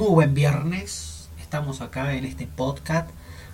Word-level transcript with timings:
Muy 0.00 0.08
buen 0.08 0.32
viernes. 0.32 1.28
Estamos 1.42 1.82
acá 1.82 2.14
en 2.14 2.24
este 2.24 2.46
podcast 2.46 3.10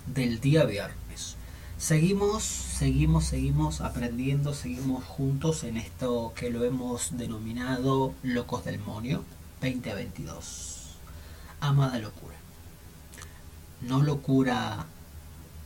del 0.07 0.39
día 0.39 0.63
viernes. 0.63 1.35
Seguimos, 1.77 2.45
seguimos, 2.45 3.25
seguimos 3.25 3.81
aprendiendo, 3.81 4.55
seguimos 4.55 5.03
juntos 5.03 5.65
en 5.65 5.77
esto 5.77 6.35
que 6.37 6.51
lo 6.51 6.63
hemos 6.63 7.19
denominado 7.19 8.15
Locos 8.23 8.65
del 8.65 8.79
Monio 8.79 9.25
2022. 9.61 10.99
Amada 11.59 11.99
locura. 11.99 12.37
No 13.81 14.05
locura 14.05 14.87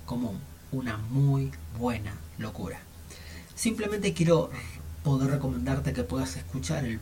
común, 0.06 0.40
una 0.72 0.96
muy 0.96 1.52
buena 1.78 2.14
locura. 2.38 2.80
Simplemente 3.54 4.14
quiero 4.14 4.48
poder 5.04 5.32
recomendarte 5.32 5.92
que 5.92 6.04
puedas 6.04 6.36
escuchar 6.36 6.86
el 6.86 7.00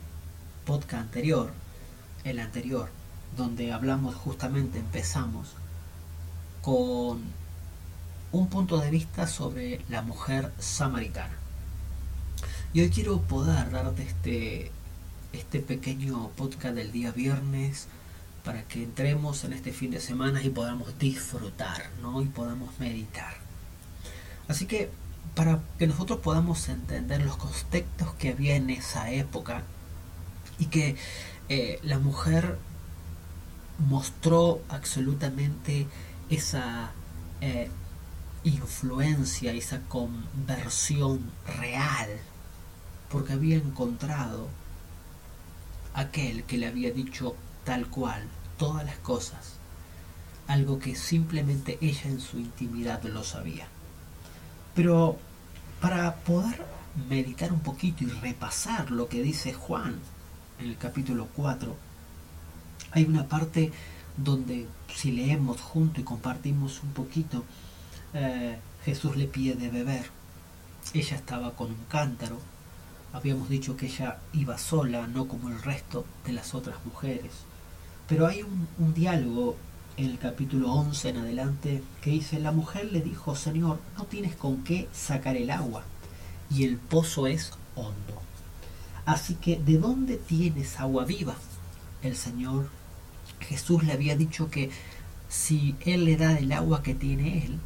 podcast 0.64 1.04
anterior, 1.04 1.52
el 2.24 2.40
anterior, 2.40 2.97
donde 3.36 3.72
hablamos 3.72 4.14
justamente, 4.14 4.78
empezamos 4.78 5.48
con 6.62 7.22
un 8.32 8.48
punto 8.48 8.78
de 8.78 8.90
vista 8.90 9.26
sobre 9.26 9.80
la 9.88 10.02
mujer 10.02 10.52
samaritana. 10.58 11.36
Y 12.72 12.82
hoy 12.82 12.90
quiero 12.90 13.20
poder 13.22 13.70
darte 13.70 14.02
este, 14.02 14.70
este 15.32 15.60
pequeño 15.60 16.28
podcast 16.36 16.74
del 16.74 16.92
día 16.92 17.12
viernes 17.12 17.88
para 18.44 18.62
que 18.64 18.82
entremos 18.82 19.44
en 19.44 19.52
este 19.52 19.72
fin 19.72 19.90
de 19.90 20.00
semana 20.00 20.42
y 20.42 20.50
podamos 20.50 20.98
disfrutar, 20.98 21.90
¿no? 22.02 22.22
Y 22.22 22.26
podamos 22.26 22.78
meditar. 22.78 23.34
Así 24.48 24.66
que 24.66 24.90
para 25.34 25.60
que 25.78 25.86
nosotros 25.86 26.20
podamos 26.20 26.68
entender 26.68 27.22
los 27.22 27.36
contextos 27.36 28.12
que 28.14 28.30
había 28.30 28.56
en 28.56 28.70
esa 28.70 29.10
época 29.10 29.62
y 30.58 30.66
que 30.66 30.96
eh, 31.48 31.78
la 31.82 31.98
mujer 31.98 32.58
mostró 33.78 34.60
absolutamente 34.68 35.86
esa 36.28 36.90
eh, 37.40 37.70
influencia, 38.44 39.52
esa 39.52 39.80
conversión 39.82 41.30
real, 41.58 42.08
porque 43.10 43.32
había 43.32 43.56
encontrado 43.56 44.48
aquel 45.94 46.44
que 46.44 46.58
le 46.58 46.66
había 46.66 46.92
dicho 46.92 47.34
tal 47.64 47.88
cual 47.88 48.22
todas 48.56 48.84
las 48.84 48.98
cosas, 48.98 49.54
algo 50.46 50.78
que 50.78 50.94
simplemente 50.94 51.78
ella 51.80 52.04
en 52.04 52.20
su 52.20 52.38
intimidad 52.38 53.02
lo 53.04 53.24
sabía. 53.24 53.68
Pero 54.74 55.18
para 55.80 56.16
poder 56.16 56.64
meditar 57.08 57.52
un 57.52 57.60
poquito 57.60 58.04
y 58.04 58.08
repasar 58.08 58.90
lo 58.90 59.08
que 59.08 59.22
dice 59.22 59.52
Juan 59.52 59.98
en 60.58 60.66
el 60.66 60.76
capítulo 60.76 61.28
4, 61.36 61.87
hay 62.92 63.04
una 63.04 63.26
parte 63.26 63.72
donde 64.16 64.66
si 64.94 65.12
leemos 65.12 65.60
junto 65.60 66.00
y 66.00 66.04
compartimos 66.04 66.82
un 66.82 66.90
poquito, 66.90 67.44
eh, 68.14 68.58
Jesús 68.84 69.16
le 69.16 69.26
pide 69.26 69.54
de 69.54 69.68
beber. 69.68 70.06
Ella 70.94 71.16
estaba 71.16 71.52
con 71.52 71.68
un 71.70 71.84
cántaro. 71.88 72.38
Habíamos 73.12 73.48
dicho 73.48 73.76
que 73.76 73.86
ella 73.86 74.18
iba 74.32 74.58
sola, 74.58 75.06
no 75.06 75.28
como 75.28 75.48
el 75.48 75.62
resto 75.62 76.04
de 76.24 76.32
las 76.32 76.54
otras 76.54 76.84
mujeres. 76.84 77.32
Pero 78.08 78.26
hay 78.26 78.42
un, 78.42 78.68
un 78.78 78.94
diálogo 78.94 79.56
en 79.96 80.10
el 80.10 80.18
capítulo 80.18 80.72
11 80.72 81.08
en 81.08 81.16
adelante 81.18 81.82
que 82.00 82.10
dice, 82.10 82.38
la 82.38 82.52
mujer 82.52 82.92
le 82.92 83.00
dijo, 83.00 83.34
Señor, 83.36 83.80
no 83.96 84.04
tienes 84.04 84.36
con 84.36 84.62
qué 84.64 84.88
sacar 84.92 85.36
el 85.36 85.50
agua 85.50 85.84
y 86.50 86.64
el 86.64 86.76
pozo 86.76 87.26
es 87.26 87.52
hondo. 87.74 88.22
Así 89.04 89.34
que, 89.34 89.56
¿de 89.56 89.78
dónde 89.78 90.16
tienes 90.16 90.78
agua 90.78 91.04
viva? 91.04 91.36
El 92.02 92.16
Señor 92.16 92.68
Jesús 93.40 93.84
le 93.84 93.92
había 93.92 94.16
dicho 94.16 94.50
que 94.50 94.70
si 95.28 95.76
Él 95.80 96.04
le 96.04 96.16
da 96.16 96.38
el 96.38 96.52
agua 96.52 96.82
que 96.82 96.94
tiene 96.94 97.44
Él, 97.44 97.58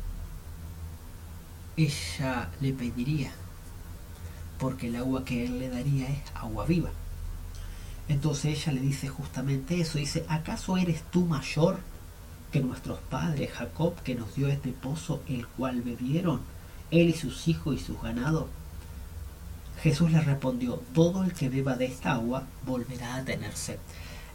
ella 1.76 2.50
le 2.60 2.72
pediría, 2.72 3.32
porque 4.58 4.88
el 4.88 4.96
agua 4.96 5.24
que 5.24 5.44
Él 5.44 5.58
le 5.58 5.68
daría 5.68 6.08
es 6.08 6.22
agua 6.34 6.66
viva. 6.66 6.90
Entonces 8.08 8.58
ella 8.58 8.72
le 8.72 8.80
dice 8.80 9.08
justamente 9.08 9.80
eso, 9.80 9.98
dice, 9.98 10.24
¿acaso 10.28 10.76
eres 10.76 11.02
tú 11.10 11.24
mayor 11.24 11.80
que 12.50 12.60
nuestros 12.60 12.98
padres, 13.00 13.52
Jacob, 13.52 13.94
que 14.02 14.14
nos 14.14 14.34
dio 14.34 14.48
este 14.48 14.72
pozo, 14.72 15.22
el 15.28 15.46
cual 15.46 15.80
bebieron, 15.82 16.40
él 16.90 17.08
y 17.08 17.14
sus 17.14 17.48
hijos 17.48 17.76
y 17.76 17.78
sus 17.78 18.02
ganados? 18.02 18.46
Jesús 19.82 20.12
le 20.12 20.20
respondió, 20.20 20.82
todo 20.94 21.24
el 21.24 21.32
que 21.32 21.48
beba 21.48 21.76
de 21.76 21.86
esta 21.86 22.12
agua 22.12 22.44
volverá 22.66 23.16
a 23.16 23.24
tener 23.24 23.56
sed. 23.56 23.78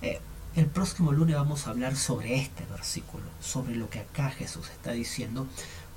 Eh, 0.02 0.20
el 0.56 0.66
próximo 0.66 1.12
lunes 1.12 1.36
vamos 1.36 1.68
a 1.68 1.72
hablar 1.72 1.96
sobre 1.96 2.36
este 2.36 2.66
versículo, 2.66 3.26
sobre 3.40 3.76
lo 3.76 3.90
que 3.90 4.00
acá 4.00 4.32
Jesús 4.32 4.70
está 4.70 4.92
diciendo, 4.92 5.48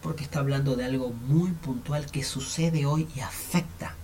porque 0.02 0.24
está 0.24 0.40
hablando 0.40 0.76
de 0.76 0.84
algo 0.84 1.10
muy 1.10 1.52
puntual 1.52 2.10
que 2.10 2.24
sucede 2.24 2.86
hoy 2.86 3.08
y 3.14 3.20
afecta, 3.20 3.94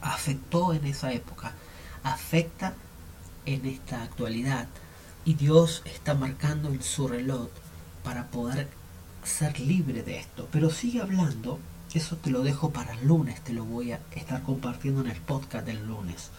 afectó 0.00 0.72
en 0.72 0.84
esa 0.84 1.12
época, 1.12 1.52
afecta 2.02 2.74
en 3.46 3.66
esta 3.66 4.02
actualidad. 4.02 4.68
Y 5.24 5.34
Dios 5.34 5.82
está 5.84 6.14
marcando 6.14 6.70
en 6.70 6.82
su 6.82 7.06
reloj 7.06 7.48
para 8.02 8.28
poder 8.28 8.68
ser 9.24 9.60
libre 9.60 10.02
de 10.02 10.18
esto. 10.18 10.48
Pero 10.50 10.70
sigue 10.70 11.02
hablando, 11.02 11.58
eso 11.94 12.16
te 12.16 12.30
lo 12.30 12.42
dejo 12.42 12.70
para 12.70 12.94
el 12.94 13.06
lunes, 13.06 13.40
te 13.42 13.52
lo 13.52 13.64
voy 13.64 13.92
a 13.92 14.00
estar 14.14 14.42
compartiendo 14.42 15.02
en 15.02 15.10
el 15.10 15.20
podcast 15.20 15.66
del 15.66 15.86
lunes. 15.86 16.30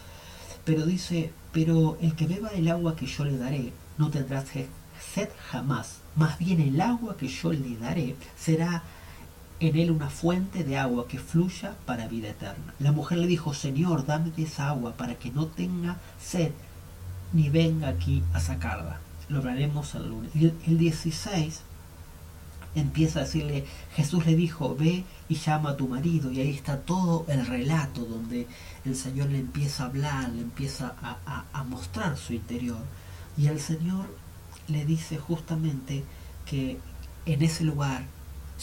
Pero 0.64 0.86
dice, 0.86 1.32
pero 1.52 1.98
el 2.00 2.14
que 2.14 2.26
beba 2.26 2.50
el 2.50 2.68
agua 2.68 2.96
que 2.96 3.06
yo 3.06 3.24
le 3.24 3.36
daré 3.36 3.72
no 3.98 4.10
tendrá 4.10 4.44
sed 4.44 5.28
jamás. 5.50 5.98
Más 6.16 6.38
bien 6.38 6.60
el 6.60 6.80
agua 6.80 7.16
que 7.16 7.28
yo 7.28 7.52
le 7.52 7.76
daré 7.76 8.16
será 8.36 8.82
en 9.60 9.76
él 9.76 9.90
una 9.90 10.08
fuente 10.08 10.64
de 10.64 10.78
agua 10.78 11.06
que 11.06 11.18
fluya 11.18 11.74
para 11.86 12.08
vida 12.08 12.30
eterna. 12.30 12.74
La 12.78 12.92
mujer 12.92 13.18
le 13.18 13.26
dijo, 13.26 13.52
Señor, 13.52 14.06
dame 14.06 14.30
de 14.30 14.44
esa 14.44 14.68
agua 14.68 14.92
para 14.96 15.14
que 15.16 15.30
no 15.30 15.46
tenga 15.46 15.98
sed 16.20 16.52
ni 17.32 17.48
venga 17.48 17.88
aquí 17.88 18.22
a 18.32 18.40
sacarla. 18.40 19.00
Lo 19.28 19.38
hablaremos 19.38 19.94
el 19.94 20.08
lunes. 20.08 20.34
Y 20.34 20.46
el 20.46 20.78
16 20.78 21.62
empieza 22.74 23.20
a 23.20 23.24
decirle, 23.24 23.64
Jesús 23.94 24.26
le 24.26 24.36
dijo, 24.36 24.76
ve 24.76 25.04
y 25.28 25.34
llama 25.34 25.70
a 25.70 25.76
tu 25.76 25.88
marido. 25.88 26.30
Y 26.30 26.40
ahí 26.40 26.50
está 26.50 26.80
todo 26.80 27.24
el 27.28 27.44
relato 27.46 28.04
donde 28.04 28.46
el 28.84 28.96
Señor 28.96 29.30
le 29.30 29.38
empieza 29.38 29.84
a 29.84 29.86
hablar, 29.86 30.28
le 30.30 30.42
empieza 30.42 30.94
a, 31.02 31.44
a, 31.52 31.64
mostrar 31.64 32.16
su 32.16 32.32
interior. 32.32 32.80
Y 33.36 33.46
el 33.48 33.60
Señor 33.60 34.06
le 34.68 34.84
dice 34.84 35.18
justamente 35.18 36.04
que 36.46 36.78
en 37.26 37.42
ese 37.42 37.64
lugar 37.64 38.04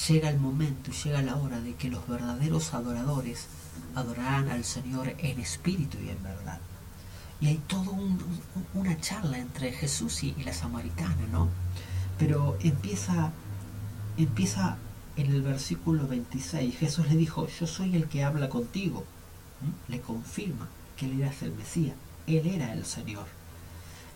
llega 0.07 0.29
el 0.29 0.39
momento 0.39 0.91
y 0.91 0.93
llega 0.93 1.21
la 1.21 1.35
hora 1.35 1.59
de 1.59 1.75
que 1.75 1.89
los 1.89 2.07
verdaderos 2.07 2.73
adoradores 2.73 3.47
adorarán 3.95 4.49
al 4.49 4.63
Señor 4.63 5.13
en 5.17 5.39
espíritu 5.39 5.97
y 5.99 6.09
en 6.09 6.21
verdad. 6.23 6.59
Y 7.39 7.47
hay 7.47 7.61
toda 7.67 7.91
un, 7.91 8.19
una 8.73 8.99
charla 8.99 9.37
entre 9.37 9.71
Jesús 9.71 10.23
y 10.23 10.33
la 10.43 10.53
samaritana, 10.53 11.27
¿no? 11.31 11.49
Pero 12.17 12.57
empieza 12.61 13.31
empieza 14.23 14.77
en 15.15 15.31
el 15.31 15.41
versículo 15.41 16.07
26. 16.07 16.77
Jesús 16.77 17.07
le 17.09 17.15
dijo, 17.15 17.47
yo 17.47 17.67
soy 17.67 17.95
el 17.95 18.07
que 18.07 18.23
habla 18.23 18.49
contigo. 18.49 19.03
Le 19.87 19.99
confirma 20.01 20.67
que 20.95 21.05
él 21.05 21.21
era 21.21 21.33
el 21.41 21.53
Mesías. 21.53 21.95
Él 22.27 22.47
era 22.47 22.73
el 22.73 22.85
Señor. 22.85 23.25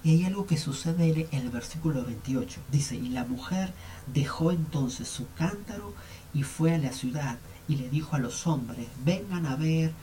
Y 0.04 0.12
hay 0.12 0.26
algo 0.26 0.48
que 0.48 0.58
sucede 0.58 1.28
en 1.32 1.42
el 1.42 1.50
versículo 1.50 2.04
28. 2.04 2.60
Dice, 2.72 2.96
y 2.96 3.10
la 3.10 3.24
mujer 3.24 3.74
dejó 4.14 4.52
entonces 4.52 5.08
su 5.08 5.28
cántaro 5.34 5.94
y 6.34 6.44
fue 6.44 6.74
a 6.74 6.78
la 6.78 6.92
ciudad 6.92 7.38
y 7.68 7.76
le 7.76 7.90
dijo 7.90 8.16
a 8.16 8.20
los 8.20 8.48
hombres, 8.48 8.88
vengan 9.06 9.46
a 9.46 9.56
ver 9.56 9.94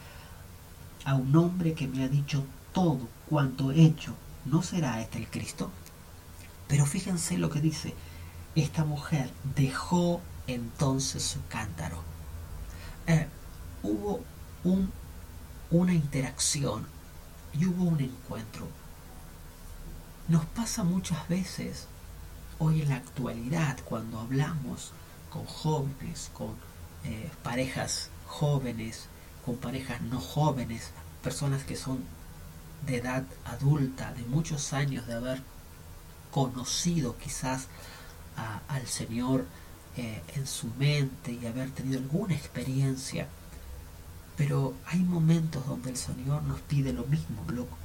a 1.04 1.14
un 1.14 1.34
hombre 1.36 1.74
que 1.74 1.88
me 1.88 2.04
ha 2.04 2.08
dicho 2.08 2.44
todo 2.72 3.08
cuanto 3.28 3.72
he 3.72 3.84
hecho. 3.84 4.14
¿No 4.44 4.62
será 4.62 5.00
este 5.00 5.18
el 5.18 5.28
Cristo? 5.28 5.70
Pero 6.68 6.86
fíjense 6.86 7.38
lo 7.38 7.50
que 7.50 7.60
dice, 7.60 7.94
esta 8.54 8.84
mujer 8.84 9.30
dejó 9.56 10.20
entonces 10.46 11.22
su 11.22 11.46
cántaro. 11.48 12.02
Eh, 13.06 13.26
hubo 13.82 14.20
un, 14.64 14.92
una 15.70 15.92
interacción 15.92 16.86
y 17.52 17.66
hubo 17.66 17.84
un 17.84 18.00
encuentro. 18.00 18.68
Nos 20.28 20.44
pasa 20.46 20.84
muchas 20.84 21.28
veces 21.28 21.86
hoy 22.58 22.82
en 22.82 22.90
la 22.90 22.96
actualidad 22.96 23.78
cuando 23.84 24.18
hablamos 24.20 24.92
con 25.30 25.44
jóvenes, 25.46 26.30
con 26.34 26.54
eh, 27.04 27.30
parejas 27.42 28.10
jóvenes, 28.26 29.06
con 29.44 29.56
parejas 29.56 30.00
no 30.02 30.20
jóvenes, 30.20 30.90
personas 31.22 31.64
que 31.64 31.76
son 31.76 32.04
de 32.86 32.96
edad 32.98 33.24
adulta, 33.44 34.12
de 34.12 34.22
muchos 34.22 34.72
años 34.72 35.06
de 35.06 35.14
haber 35.14 35.42
conocido 36.30 37.16
quizás 37.16 37.68
al 38.68 38.86
Señor 38.86 39.46
eh, 39.96 40.22
en 40.36 40.46
su 40.46 40.68
mente 40.78 41.32
y 41.32 41.46
haber 41.46 41.70
tenido 41.70 41.98
alguna 41.98 42.34
experiencia, 42.34 43.26
Pero 44.36 44.74
hay 44.86 45.00
momentos 45.00 45.66
donde 45.66 45.90
el 45.90 45.96
Señor 45.96 46.44
nos 46.44 46.60
pide 46.60 46.92
lo 46.92 47.04
mismo, 47.06 47.44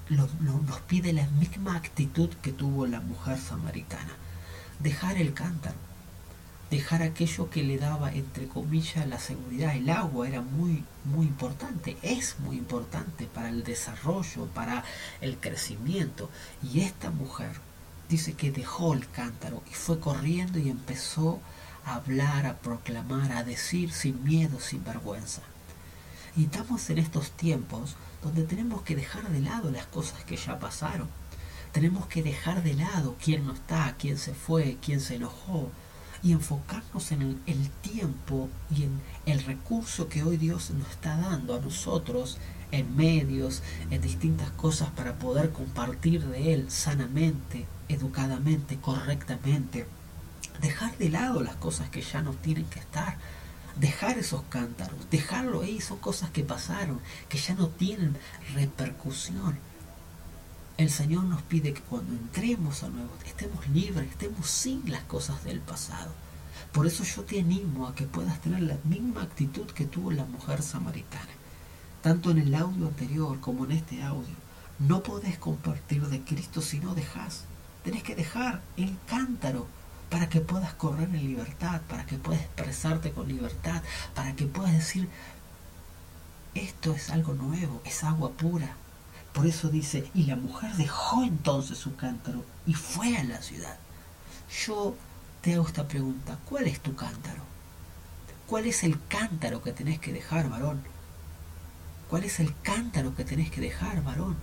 nos 0.10 0.80
pide 0.82 1.12
la 1.12 1.26
misma 1.28 1.76
actitud 1.76 2.30
que 2.44 2.52
tuvo 2.52 2.86
la 2.86 3.02
mujer 3.02 3.40
samaritana. 3.40 4.14
Dejar 4.80 5.18
el 5.18 5.34
cántaro, 5.34 5.78
dejar 6.70 7.02
aquello 7.04 7.50
que 7.50 7.64
le 7.64 7.78
daba, 7.78 8.12
entre 8.14 8.48
comillas, 8.48 9.08
la 9.08 9.20
seguridad. 9.20 9.76
El 9.76 9.90
agua 9.90 10.28
era 10.28 10.42
muy, 10.42 10.84
muy 11.06 11.26
importante, 11.26 11.98
es 12.02 12.40
muy 12.40 12.58
importante 12.58 13.26
para 13.26 13.50
el 13.50 13.64
desarrollo, 13.64 14.46
para 14.54 14.84
el 15.22 15.38
crecimiento. 15.38 16.30
Y 16.62 16.82
esta 16.82 17.10
mujer 17.10 17.52
dice 18.10 18.34
que 18.34 18.52
dejó 18.52 18.94
el 18.94 19.10
cántaro 19.10 19.64
y 19.70 19.74
fue 19.74 20.00
corriendo 20.00 20.60
y 20.60 20.70
empezó 20.70 21.40
a 21.86 21.96
hablar, 21.96 22.46
a 22.46 22.58
proclamar, 22.60 23.32
a 23.32 23.44
decir 23.44 23.92
sin 23.92 24.24
miedo, 24.24 24.60
sin 24.60 24.84
vergüenza. 24.84 25.42
Y 26.36 26.46
estamos 26.46 26.90
en 26.90 26.98
estos 26.98 27.32
tiempos 27.32 27.96
donde 28.24 28.44
tenemos 28.44 28.82
que 28.82 28.96
dejar 28.96 29.30
de 29.30 29.42
lado 29.42 29.70
las 29.70 29.86
cosas 29.88 30.24
que 30.24 30.38
ya 30.38 30.60
pasaron. 30.60 31.08
Tenemos 31.72 32.08
que 32.08 32.24
dejar 32.24 32.64
de 32.64 32.76
lado 32.76 33.16
quién 33.24 33.46
no 33.46 33.54
está, 33.54 33.96
quién 33.98 34.18
se 34.18 34.34
fue, 34.34 34.78
quién 34.82 35.00
se 35.00 35.16
enojó, 35.16 35.70
y 36.24 36.32
enfocarnos 36.32 37.12
en 37.12 37.42
el, 37.46 37.70
tiempo 37.82 38.50
y 38.72 38.84
en 38.84 39.02
el 39.26 39.44
recurso 39.44 40.08
que 40.08 40.24
hoy 40.24 40.38
Dios 40.38 40.72
nos 40.72 40.90
está 40.90 41.18
dando 41.18 41.56
a 41.56 41.60
nosotros 41.60 42.38
en 42.74 42.96
medios, 42.96 43.62
en 43.92 44.02
distintas 44.02 44.50
cosas 44.52 44.90
para 44.90 45.14
poder 45.20 45.52
compartir 45.52 46.26
de 46.26 46.54
Él 46.54 46.72
sanamente, 46.72 47.66
educadamente, 47.88 48.78
correctamente. 48.78 49.86
Dejar 50.62 50.98
de 50.98 51.10
lado 51.10 51.42
las 51.42 51.56
cosas 51.56 51.90
que 51.90 52.02
ya 52.02 52.22
no 52.22 52.34
tienen 52.34 52.66
que 52.66 52.80
estar 52.80 53.18
dejar 53.76 54.18
esos 54.18 54.44
cántaros, 54.50 55.10
dejarlo 55.10 55.62
ahí, 55.62 55.82
son 55.82 55.98
cosas 55.98 56.30
que 56.30 56.44
pasaron, 56.44 57.00
que 57.30 57.38
ya 57.38 57.56
no 57.56 57.70
tienen 57.70 58.16
repercusión. 58.54 59.58
El 60.78 60.90
Señor 60.90 61.24
nos 61.26 61.42
pide 61.44 61.74
que 61.74 61.82
cuando 61.82 62.14
entremos 62.14 62.84
a 62.84 62.90
nuevo 62.90 63.12
estemos 63.26 63.68
libres, 63.70 64.10
estemos 64.10 64.48
sin 64.48 64.92
las 64.92 65.04
cosas 65.04 65.44
del 65.44 65.60
pasado. 65.60 66.12
Por 66.72 66.88
eso 66.88 67.04
yo 67.04 67.24
te 67.24 67.40
animo 67.40 67.88
a 67.88 67.96
que 67.96 68.06
puedas 68.06 68.42
tener 68.42 68.62
la 68.62 68.78
misma 68.84 69.24
actitud 69.24 69.68
que 69.68 69.86
tuvo 69.86 70.12
la 70.12 70.26
mujer 70.26 70.62
samaritana. 70.62 71.43
Tanto 72.04 72.32
en 72.32 72.40
el 72.40 72.54
audio 72.54 72.88
anterior 72.90 73.40
como 73.40 73.64
en 73.64 73.72
este 73.72 74.04
audio. 74.04 74.36
No 74.78 75.02
podés 75.04 75.38
compartir 75.38 76.06
de 76.08 76.22
Cristo 76.22 76.62
si 76.62 76.80
no 76.80 76.94
dejas. 76.96 77.46
Tenés 77.82 78.04
que 78.04 78.14
dejar 78.14 78.62
el 78.76 78.98
cántaro 79.08 79.68
para 80.10 80.28
que 80.28 80.42
puedas 80.42 80.74
correr 80.74 81.08
en 81.08 81.26
libertad, 81.26 81.80
para 81.88 82.06
que 82.06 82.18
puedas 82.18 82.42
expresarte 82.42 83.14
con 83.14 83.30
libertad, 83.30 83.82
para 84.14 84.36
que 84.36 84.46
puedas 84.48 84.74
decir, 84.74 85.08
esto 86.56 86.94
es 86.94 87.10
algo 87.10 87.36
nuevo, 87.36 87.82
es 87.86 88.04
agua 88.04 88.32
pura. 88.32 88.76
Por 89.32 89.48
eso 89.48 89.70
dice, 89.70 90.12
y 90.14 90.26
la 90.26 90.36
mujer 90.36 90.76
dejó 90.76 91.24
entonces 91.24 91.78
su 91.78 91.96
cántaro 91.96 92.44
y 92.68 92.74
fue 92.74 93.16
a 93.16 93.24
la 93.24 93.42
ciudad. 93.42 93.78
Yo 94.66 94.94
te 95.42 95.54
hago 95.54 95.66
esta 95.66 95.88
pregunta, 95.88 96.38
¿cuál 96.50 96.68
es 96.68 96.82
tu 96.82 96.94
cántaro? 96.98 97.44
¿Cuál 98.46 98.66
es 98.66 98.84
el 98.84 99.00
cántaro 99.08 99.64
que 99.64 99.72
tenés 99.72 100.00
que 100.00 100.12
dejar, 100.12 100.50
varón? 100.50 100.93
¿Cuál 102.10 102.24
es 102.24 102.40
el 102.40 102.54
cántaro 102.62 103.16
que 103.16 103.26
tenés 103.26 103.50
que 103.50 103.62
dejar, 103.62 104.04
varón? 104.04 104.38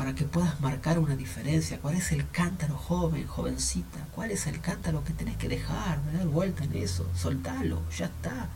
para 0.00 0.14
que 0.14 0.24
puedas 0.24 0.58
marcar 0.62 0.98
una 0.98 1.14
diferencia. 1.14 1.78
¿Cuál 1.78 1.96
es 1.96 2.10
el 2.12 2.26
cántaro 2.30 2.74
joven, 2.74 3.26
jovencita? 3.26 4.06
¿Cuál 4.14 4.30
es 4.30 4.46
el 4.46 4.58
cántaro 4.60 5.04
que 5.04 5.12
tenés 5.12 5.36
que 5.36 5.48
dejar? 5.48 6.00
Dar 6.12 6.26
vuelta 6.26 6.64
en 6.64 6.74
eso, 6.74 7.06
soltalo, 7.14 7.82
ya 7.90 8.06
está. 8.06 8.48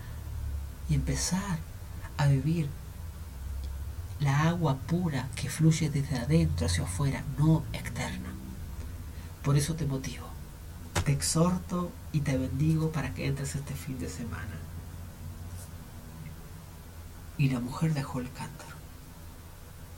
Y 0.89 0.95
empezar 0.95 1.59
a 2.17 2.29
vivir 2.29 2.71
la 4.21 4.49
agua 4.49 4.79
pura 4.87 5.29
que 5.37 5.51
fluye 5.51 5.91
desde 5.91 6.17
adentro 6.17 6.65
hacia 6.67 6.85
afuera, 6.85 7.23
no 7.39 7.63
externa. 7.75 8.31
Por 9.43 9.59
eso 9.59 9.75
te 9.75 9.85
motivo, 9.85 10.27
te 11.05 11.13
exhorto 11.13 11.93
y 12.13 12.21
te 12.21 12.39
bendigo 12.39 12.91
para 12.91 13.13
que 13.13 13.27
entres 13.27 13.55
este 13.55 13.75
fin 13.75 13.99
de 13.99 14.09
semana. 14.09 14.57
Y 17.39 17.51
la 17.51 17.61
mujer 17.61 17.95
dejó 17.95 18.21
el 18.21 18.33
cántaro. 18.33 18.75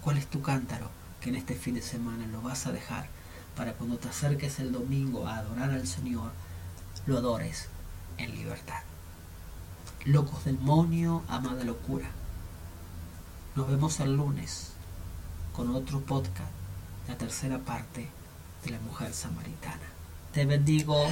¿Cuál 0.03 0.19
es 0.19 0.27
tu 0.27 0.41
cántaro? 0.43 0.91
que 1.21 1.31
en 1.31 1.37
este 1.37 1.55
fin 1.55 1.75
de 1.75 1.83
semana 1.83 2.27
lo 2.27 2.41
vas 2.43 2.67
a 2.67 2.73
dejar 2.73 3.09
para 3.57 3.73
cuando 3.73 3.97
te 3.97 4.09
acerques 4.09 4.59
el 4.59 4.73
domingo 4.73 5.27
a 5.27 5.39
adorar 5.39 5.71
al 5.71 5.87
Señor, 5.87 6.31
lo 7.07 7.19
adores 7.19 7.69
en 8.19 8.35
libertad. 8.35 8.83
Locos 10.05 10.45
del 10.45 10.59
monio, 10.59 11.23
amada 11.29 11.65
locura. 11.65 12.07
Nos 13.55 13.69
vemos 13.69 13.99
el 14.01 14.15
lunes 14.17 14.73
con 15.55 15.75
otro 15.75 16.01
podcast, 16.01 16.51
la 17.09 17.17
tercera 17.17 17.59
parte 17.59 18.09
de 18.63 18.71
la 18.71 18.79
mujer 18.81 19.13
samaritana. 19.15 19.89
Te 20.33 20.45
bendigo. 20.45 21.07